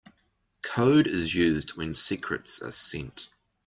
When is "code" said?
0.63-1.05